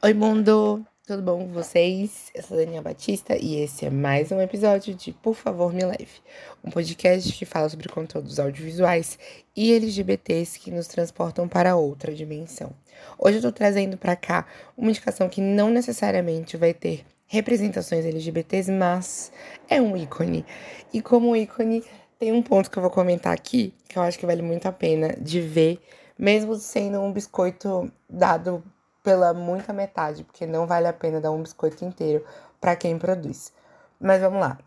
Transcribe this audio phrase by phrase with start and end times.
[0.00, 0.86] Oi, mundo!
[1.04, 2.30] Tudo bom com vocês?
[2.32, 5.84] Eu sou a Daniela Batista e esse é mais um episódio de Por Favor Me
[5.84, 6.22] Leve,
[6.62, 9.18] um podcast que fala sobre conteúdos audiovisuais
[9.56, 12.70] e LGBTs que nos transportam para outra dimensão.
[13.18, 18.70] Hoje eu tô trazendo para cá uma indicação que não necessariamente vai ter representações LGBTs,
[18.70, 19.32] mas
[19.68, 20.46] é um ícone.
[20.92, 21.82] E como ícone,
[22.20, 24.72] tem um ponto que eu vou comentar aqui que eu acho que vale muito a
[24.72, 25.80] pena de ver,
[26.16, 28.62] mesmo sendo um biscoito dado
[29.08, 32.22] pela muita metade, porque não vale a pena dar um biscoito inteiro
[32.60, 33.50] para quem produz.
[33.98, 34.58] Mas vamos lá.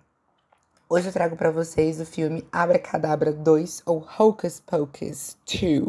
[0.90, 5.84] Hoje eu trago para vocês o filme Abracadabra 2 ou Hocus Pocus 2.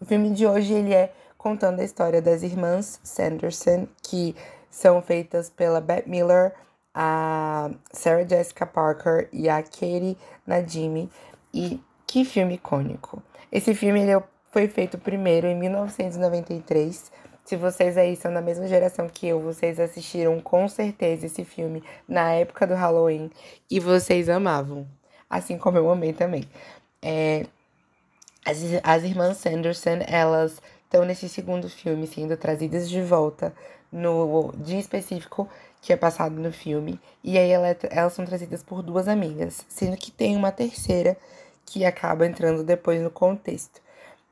[0.00, 4.34] O filme de hoje ele é contando a história das irmãs Sanderson, que
[4.68, 6.54] são feitas pela Bette Miller,
[6.92, 11.08] a Sarah Jessica Parker e a Katie Nadimi.
[11.54, 13.22] E que filme icônico!
[13.52, 17.12] Esse filme ele foi feito primeiro em 1993
[17.46, 21.82] se vocês aí são da mesma geração que eu, vocês assistiram com certeza esse filme
[22.08, 23.30] na época do Halloween
[23.70, 24.84] e vocês amavam.
[25.30, 26.44] Assim como eu amei também.
[27.00, 27.46] É,
[28.44, 33.54] as, as irmãs Sanderson, elas estão nesse segundo filme sendo trazidas de volta
[33.92, 35.48] no dia específico
[35.80, 36.98] que é passado no filme.
[37.22, 41.16] E aí ela, elas são trazidas por duas amigas, sendo que tem uma terceira
[41.64, 43.80] que acaba entrando depois no contexto.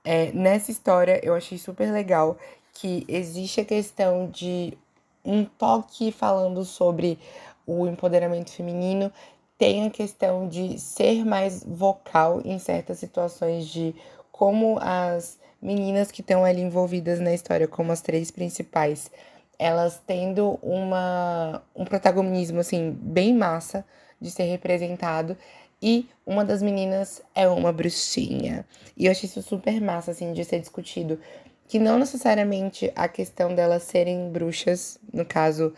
[0.04, 2.36] É, nessa história eu achei super legal
[2.74, 4.76] que existe a questão de
[5.24, 7.18] um toque falando sobre
[7.66, 9.10] o empoderamento feminino,
[9.56, 13.94] tem a questão de ser mais vocal em certas situações de
[14.30, 19.10] como as meninas que estão ali envolvidas na história, como as três principais,
[19.58, 23.84] elas tendo uma, um protagonismo assim bem massa
[24.20, 25.36] de ser representado
[25.80, 28.66] e uma das meninas é uma bruxinha.
[28.96, 31.18] E eu achei isso super massa assim de ser discutido
[31.68, 35.72] que não necessariamente a questão delas serem bruxas, no caso,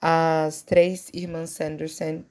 [0.00, 2.22] as três irmãs Sanderson,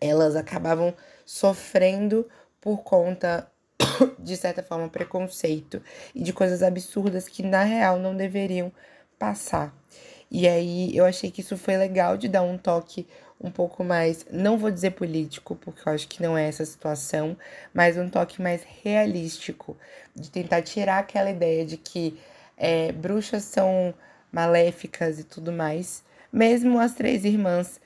[0.00, 2.28] elas acabavam sofrendo
[2.60, 3.50] por conta,
[4.18, 5.82] de certa forma, preconceito
[6.14, 8.72] e de coisas absurdas que na real não deveriam
[9.18, 9.74] passar.
[10.30, 13.06] E aí eu achei que isso foi legal de dar um toque
[13.40, 17.36] um pouco mais, não vou dizer político, porque eu acho que não é essa situação,
[17.72, 19.76] mas um toque mais realístico,
[20.14, 22.18] de tentar tirar aquela ideia de que
[22.56, 23.94] é, bruxas são
[24.32, 26.02] maléficas e tudo mais,
[26.32, 27.80] mesmo as três irmãs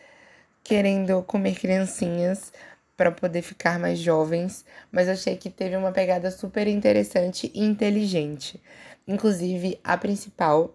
[0.62, 2.52] querendo comer criancinhas
[2.96, 8.60] para poder ficar mais jovens, mas achei que teve uma pegada super interessante e inteligente.
[9.08, 10.74] Inclusive, a principal,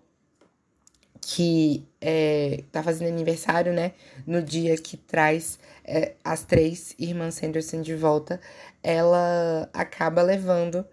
[1.27, 3.93] que é, tá fazendo aniversário, né?
[4.27, 8.39] No dia que traz é, as três irmãs Sanderson de volta,
[8.83, 10.85] ela acaba levando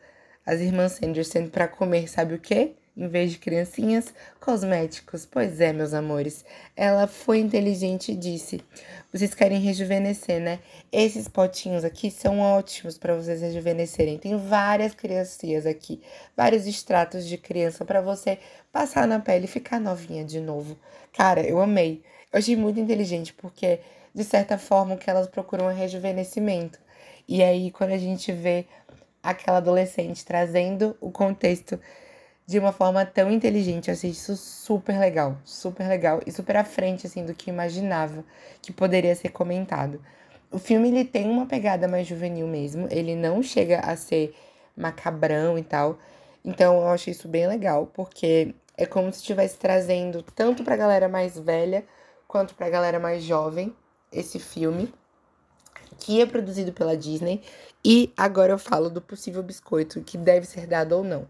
[0.47, 2.75] as irmãs Sanderson para comer, sabe o quê?
[2.95, 5.25] Em vez de criancinhas, cosméticos.
[5.25, 6.45] Pois é, meus amores.
[6.77, 8.61] Ela foi inteligente e disse:
[9.11, 10.59] Vocês querem rejuvenescer, né?
[10.93, 14.19] Esses potinhos aqui são ótimos para vocês rejuvenescerem.
[14.19, 16.03] Tem várias criancinhas aqui,
[16.37, 18.39] vários extratos de criança para você
[18.71, 20.79] passar na pele e ficar novinha de novo.
[21.15, 22.03] Cara, eu amei.
[22.31, 23.81] Eu achei muito inteligente porque,
[24.15, 26.79] de certa forma, que elas procuram é rejuvenescimento.
[27.27, 28.67] E aí, quando a gente vê
[29.23, 31.81] aquela adolescente trazendo o contexto
[32.47, 33.89] de uma forma tão inteligente.
[33.89, 38.25] Eu achei isso super legal, super legal e super à frente assim do que imaginava
[38.61, 40.01] que poderia ser comentado.
[40.51, 44.35] O filme ele tem uma pegada mais juvenil mesmo, ele não chega a ser
[44.77, 45.99] macabrão e tal.
[46.45, 51.09] Então eu achei isso bem legal, porque é como se estivesse trazendo tanto pra galera
[51.09, 51.85] mais velha
[52.27, 53.75] quanto pra galera mais jovem
[54.11, 54.93] esse filme,
[55.99, 57.43] que é produzido pela Disney.
[57.85, 61.27] E agora eu falo do possível biscoito que deve ser dado ou não.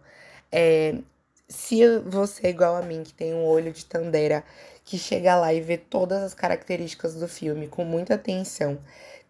[0.52, 0.94] É,
[1.48, 4.44] se você é igual a mim, que tem um olho de Tandera,
[4.84, 8.78] que chega lá e vê todas as características do filme com muita atenção,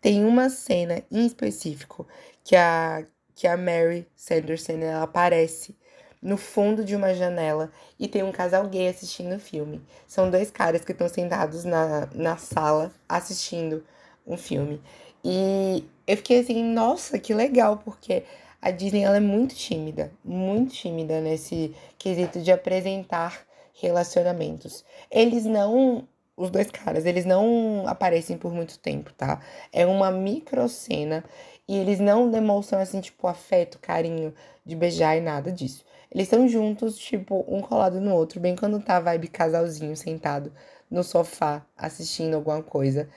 [0.01, 2.07] tem uma cena em específico
[2.45, 5.77] que a, que a Mary Sanderson ela aparece
[6.21, 9.83] no fundo de uma janela e tem um casal gay assistindo o filme.
[10.07, 13.85] São dois caras que estão sentados na, na sala assistindo
[14.27, 14.81] um filme.
[15.25, 18.25] E eu fiquei assim, nossa, que legal, porque
[18.63, 23.45] a Disney ela é muito tímida, muito tímida nesse quesito de apresentar
[23.75, 24.85] relacionamentos.
[25.11, 26.07] Eles não,
[26.37, 29.41] os dois caras, eles não aparecem por muito tempo, tá?
[29.73, 31.25] É uma micro cena
[31.69, 34.33] e eles não demonstram assim, tipo, afeto, carinho
[34.65, 35.85] de beijar e nada disso.
[36.09, 40.53] Eles estão juntos, tipo, um colado no outro, bem quando tá vibe casalzinho sentado
[40.89, 43.09] no sofá assistindo alguma coisa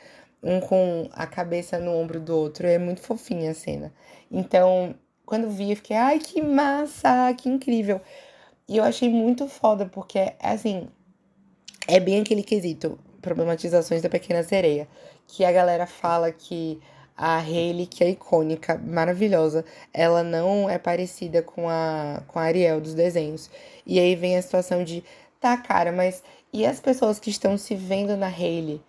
[0.41, 2.67] um com a cabeça no ombro do outro.
[2.67, 3.91] É muito fofinha a cena.
[4.31, 4.95] Então,
[5.25, 7.99] quando vi, eu fiquei, ai, que massa, que incrível.
[8.67, 10.87] E eu achei muito foda, porque, assim,
[11.87, 14.87] é bem aquele quesito, problematizações da Pequena Sereia,
[15.27, 16.79] que a galera fala que
[17.17, 19.63] a Hayley, que é icônica, maravilhosa,
[19.93, 23.49] ela não é parecida com a, com a Ariel dos desenhos.
[23.85, 25.03] E aí vem a situação de,
[25.39, 26.21] tá, cara, mas
[26.51, 28.81] e as pessoas que estão se vendo na Hayley?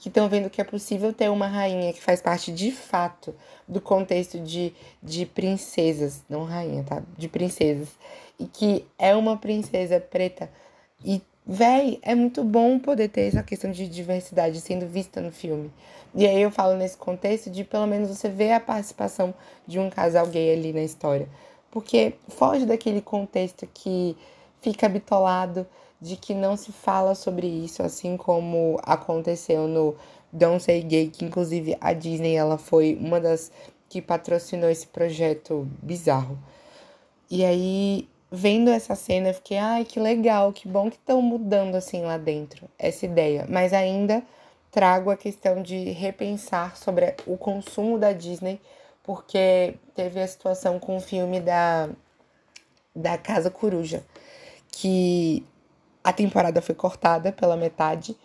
[0.00, 3.34] Que estão vendo que é possível ter uma rainha que faz parte de fato
[3.68, 7.02] do contexto de, de princesas, não rainha, tá?
[7.16, 7.88] De princesas.
[8.38, 10.50] E que é uma princesa preta.
[11.04, 15.70] E, véi, é muito bom poder ter essa questão de diversidade sendo vista no filme.
[16.14, 19.32] E aí eu falo nesse contexto de pelo menos você ver a participação
[19.66, 21.28] de um casal gay ali na história.
[21.70, 24.16] Porque foge daquele contexto que
[24.60, 25.66] fica bitolado
[26.00, 29.94] de que não se fala sobre isso, assim como aconteceu no
[30.32, 33.50] Don't Say Gay, que inclusive a Disney ela foi uma das
[33.88, 36.38] que patrocinou esse projeto bizarro.
[37.28, 41.74] E aí, vendo essa cena, eu fiquei, ai, que legal, que bom que estão mudando
[41.74, 43.46] assim lá dentro essa ideia.
[43.48, 44.22] Mas ainda
[44.70, 48.60] trago a questão de repensar sobre o consumo da Disney,
[49.02, 51.88] porque teve a situação com o filme da,
[52.94, 54.04] da Casa Coruja,
[54.70, 55.44] que
[56.02, 58.16] a temporada foi cortada pela metade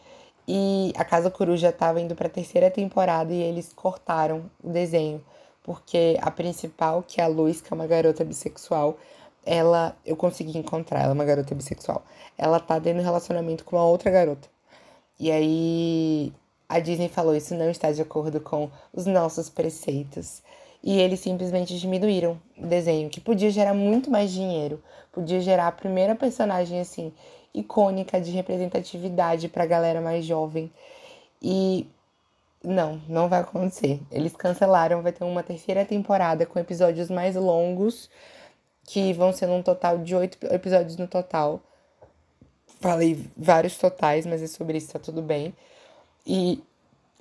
[0.47, 5.23] e a Casa Coruja estava indo para a terceira temporada e eles cortaram o desenho,
[5.63, 8.97] porque a principal, que é a Luz, que é uma garota bissexual,
[9.45, 12.03] ela eu consegui encontrar, ela é uma garota bissexual.
[12.37, 14.47] Ela tá tendo relacionamento com uma outra garota.
[15.19, 16.33] E aí
[16.67, 20.41] a Disney falou: Isso não está de acordo com os nossos preceitos.
[20.83, 25.71] E eles simplesmente diminuíram o desenho, que podia gerar muito mais dinheiro, podia gerar a
[25.71, 27.11] primeira personagem assim
[27.55, 30.71] icônica de representatividade para a galera mais jovem.
[31.41, 31.87] E
[32.63, 34.01] não, não vai acontecer.
[34.11, 38.09] Eles cancelaram, vai ter uma terceira temporada com episódios mais longos,
[38.83, 41.61] que vão ser um total de oito episódios no total.
[42.79, 45.53] Falei vários totais, mas é sobre isso, tá tudo bem.
[46.25, 46.61] E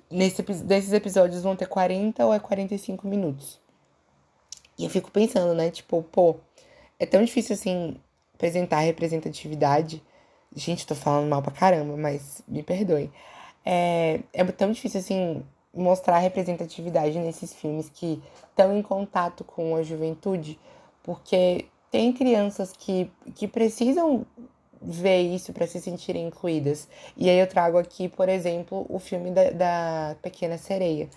[0.09, 3.59] nesse, desses episódios vão ter 40 ou é 45 minutos.
[4.77, 5.71] E eu fico pensando, né?
[5.71, 6.35] Tipo, pô,
[6.99, 7.95] é tão difícil assim
[8.33, 10.03] apresentar representatividade.
[10.55, 13.11] Gente, tô falando mal pra caramba, mas me perdoem.
[13.65, 15.43] É, é tão difícil assim
[15.73, 20.57] mostrar representatividade nesses filmes que estão em contato com a juventude,
[21.03, 24.25] porque tem crianças que, que precisam
[24.81, 26.87] ver isso para se sentirem incluídas.
[27.17, 31.09] E aí eu trago aqui, por exemplo, o filme da, da Pequena Sereia.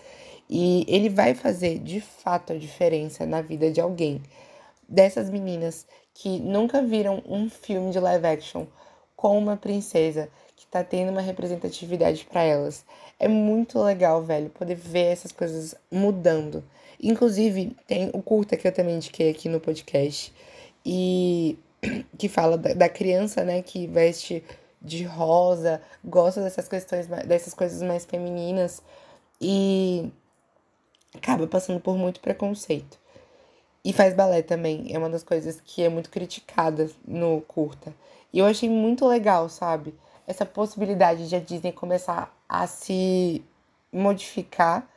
[0.51, 4.21] E ele vai fazer de fato a diferença na vida de alguém.
[4.89, 8.67] Dessas meninas que nunca viram um filme de live action
[9.19, 12.85] com uma princesa que tá tendo uma representatividade para elas.
[13.19, 16.63] É muito legal, velho, poder ver essas coisas mudando.
[17.03, 20.33] Inclusive, tem o curta que eu também indiquei aqui no podcast.
[20.87, 21.59] E
[22.17, 24.45] que fala da, da criança, né, que veste
[24.81, 28.81] de rosa, gosta dessas questões, dessas coisas mais femininas
[29.41, 30.13] e
[31.13, 32.97] acaba passando por muito preconceito.
[33.85, 37.93] E faz balé também, é uma das coisas que é muito criticada no curta.
[38.33, 39.95] E eu achei muito legal, sabe?
[40.27, 43.43] Essa possibilidade de a Disney começar a se
[43.93, 44.89] modificar,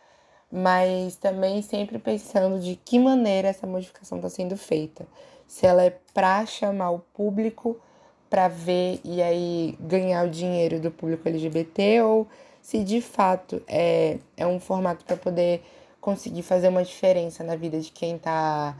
[0.51, 5.07] mas também sempre pensando de que maneira essa modificação está sendo feita
[5.51, 7.77] se ela é para chamar o público
[8.29, 12.25] para ver e aí ganhar o dinheiro do público LGBT ou
[12.61, 15.61] se de fato é, é um formato para poder
[15.99, 18.77] conseguir fazer uma diferença na vida de quem está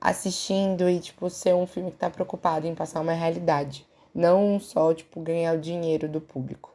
[0.00, 4.94] assistindo e tipo ser um filme que está preocupado em passar uma realidade, não só
[4.94, 6.72] tipo ganhar o dinheiro do público.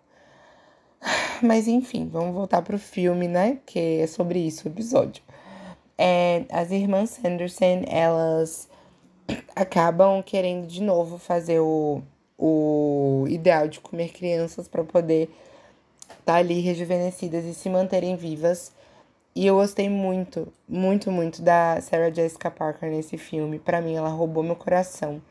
[1.41, 3.59] Mas enfim, vamos voltar pro filme, né?
[3.65, 5.23] Que é sobre isso o episódio.
[5.97, 8.67] É, as irmãs Sanderson, elas
[9.55, 12.01] acabam querendo de novo fazer o,
[12.37, 15.29] o ideal de comer crianças para poder
[16.01, 18.71] estar tá ali rejuvenescidas e se manterem vivas.
[19.35, 23.57] E eu gostei muito, muito, muito da Sarah Jessica Parker nesse filme.
[23.57, 25.21] Para mim, ela roubou meu coração.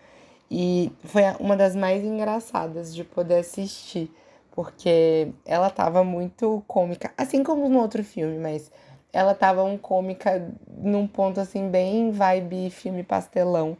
[0.50, 4.10] E foi uma das mais engraçadas de poder assistir,
[4.50, 8.70] porque ela tava muito cômica, assim como no outro filme, mas
[9.12, 13.76] ela tava um cômica num ponto assim bem vibe filme pastelão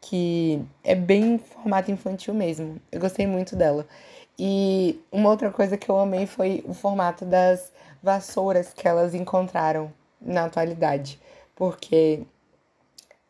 [0.00, 2.80] que é bem formato infantil mesmo.
[2.90, 3.86] Eu gostei muito dela.
[4.42, 7.70] E uma outra coisa que eu amei foi o formato das
[8.02, 11.20] vassouras que elas encontraram na atualidade,
[11.54, 12.22] porque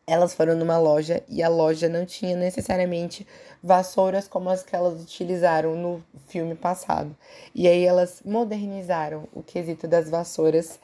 [0.07, 3.27] elas foram numa loja e a loja não tinha necessariamente
[3.61, 7.13] vassouras como as que elas utilizaram no filme passado.
[7.53, 10.79] E aí elas modernizaram o quesito das vassouras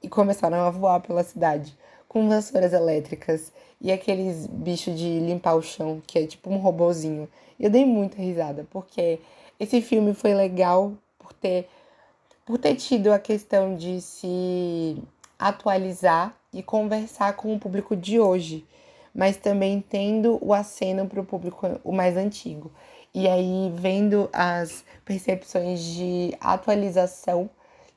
[0.00, 1.76] e começaram a voar pela cidade
[2.06, 7.28] com vassouras elétricas e aqueles bichos de limpar o chão, que é tipo um robozinho.
[7.58, 9.18] Eu dei muita risada, porque
[9.58, 11.68] esse filme foi legal por ter,
[12.44, 15.02] por ter tido a questão de se
[15.38, 18.64] atualizar e conversar com o público de hoje,
[19.14, 22.70] mas também tendo o aceno para o público o mais antigo.
[23.14, 27.48] E aí vendo as percepções de atualização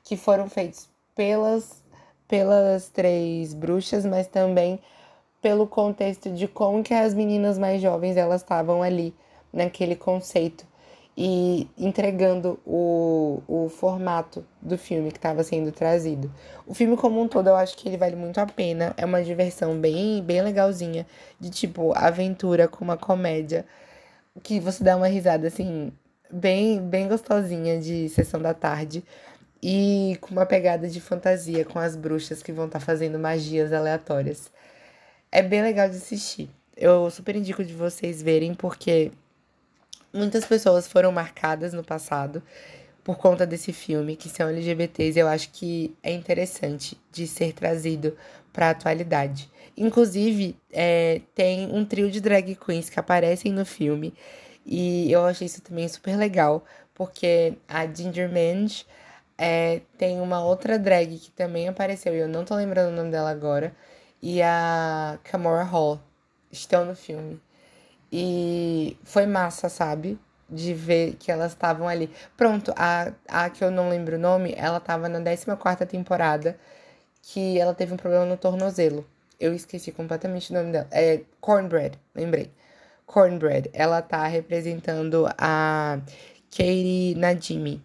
[0.04, 1.82] que foram feitas pelas
[2.28, 4.78] pelas três bruxas, mas também
[5.40, 9.14] pelo contexto de como que as meninas mais jovens elas estavam ali
[9.50, 10.66] naquele conceito
[11.20, 16.32] e entregando o, o formato do filme que estava sendo trazido.
[16.64, 19.20] O filme como um todo eu acho que ele vale muito a pena, é uma
[19.20, 21.04] diversão bem bem legalzinha,
[21.40, 23.66] de tipo aventura com uma comédia
[24.44, 25.92] que você dá uma risada assim
[26.30, 29.02] bem bem gostosinha de sessão da tarde
[29.60, 33.72] e com uma pegada de fantasia com as bruxas que vão estar tá fazendo magias
[33.72, 34.52] aleatórias.
[35.32, 36.48] É bem legal de assistir.
[36.76, 39.10] Eu super indico de vocês verem porque
[40.12, 42.42] muitas pessoas foram marcadas no passado
[43.08, 48.14] por conta desse filme, que são LGBTs, eu acho que é interessante de ser trazido
[48.52, 49.50] para a atualidade.
[49.76, 54.12] Inclusive, é, tem um trio de drag queens que aparecem no filme,
[54.66, 56.62] e eu achei isso também super legal,
[56.92, 58.84] porque a Ginger Mange
[59.38, 63.10] é, tem uma outra drag que também apareceu, e eu não tô lembrando o nome
[63.10, 63.74] dela agora,
[64.20, 65.98] e a Camora Hall
[66.52, 67.40] estão no filme.
[68.12, 70.18] E foi massa, sabe?
[70.48, 72.10] De ver que elas estavam ali.
[72.36, 76.58] Pronto, a, a que eu não lembro o nome, ela tava na 14 temporada,
[77.22, 79.06] que ela teve um problema no tornozelo.
[79.38, 80.88] Eu esqueci completamente o nome dela.
[80.90, 82.50] É Cornbread, lembrei.
[83.06, 83.70] Cornbread.
[83.72, 85.98] Ela tá representando a
[86.50, 87.82] Katie Najimy.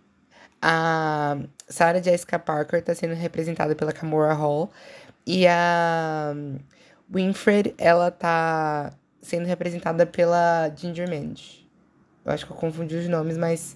[0.62, 1.38] A
[1.68, 4.72] Sarah Jessica Parker tá sendo representada pela Camora Hall.
[5.26, 6.34] E a
[7.14, 11.68] Winfred, ela tá sendo representada pela Ginger Mandy.
[12.24, 13.76] Eu acho que eu confundi os nomes, mas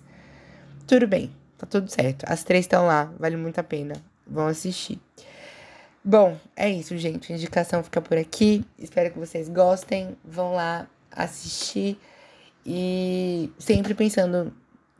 [0.85, 2.25] tudo bem, tá tudo certo.
[2.27, 3.95] As três estão lá, vale muito a pena.
[4.27, 4.99] Vão assistir.
[6.03, 7.31] Bom, é isso, gente.
[7.31, 8.63] A indicação fica por aqui.
[8.77, 10.17] Espero que vocês gostem.
[10.23, 11.97] Vão lá assistir.
[12.65, 14.53] E sempre pensando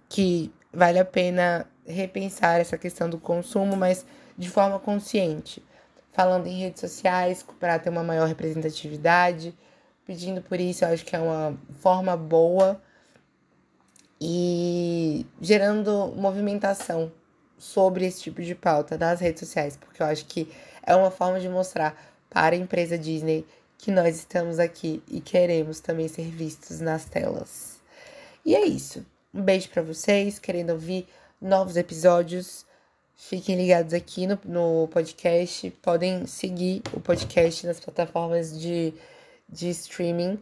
[0.10, 4.06] que vale a pena repensar essa questão do consumo, mas
[4.38, 5.64] de forma consciente.
[6.12, 9.54] Falando em redes sociais para ter uma maior representatividade
[10.08, 12.82] pedindo por isso, eu acho que é uma forma boa
[14.20, 17.12] e gerando movimentação
[17.58, 20.50] sobre esse tipo de pauta das redes sociais, porque eu acho que
[20.82, 23.46] é uma forma de mostrar para a empresa Disney
[23.78, 27.82] que nós estamos aqui e queremos também ser vistos nas telas.
[28.46, 29.06] E é isso.
[29.34, 31.06] Um beijo para vocês, querendo ouvir
[31.40, 32.66] novos episódios.
[33.14, 35.70] Fiquem ligados aqui no, no podcast.
[35.82, 38.94] Podem seguir o podcast nas plataformas de
[39.50, 40.40] de streaming.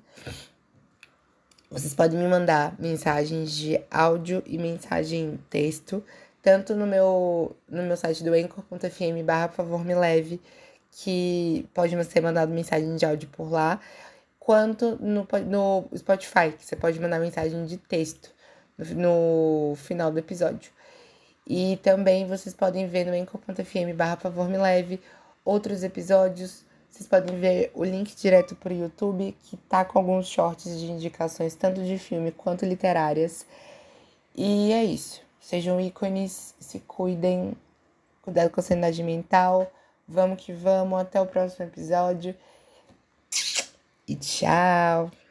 [1.69, 6.03] Vocês podem me mandar mensagens de áudio e mensagem texto,
[6.41, 10.39] tanto no meu, no meu site do anchor.fm barra favor me leve,
[10.91, 13.79] que pode ser mandado mensagem de áudio por lá,
[14.39, 18.31] quanto no, no Spotify, que você pode mandar mensagem de texto
[18.77, 20.71] no, no final do episódio.
[21.47, 25.01] E também vocês podem ver no anchor.fm barra favor me leve
[25.43, 26.63] outros episódios
[26.95, 30.85] vocês podem ver o link direto para o YouTube, que tá com alguns shorts de
[30.85, 33.45] indicações, tanto de filme quanto literárias.
[34.33, 35.21] E é isso.
[35.41, 37.53] Sejam ícones, se cuidem,
[38.21, 39.69] cuidado com a sanidade mental.
[40.07, 42.33] Vamos que vamos, até o próximo episódio.
[44.07, 45.24] E tchau!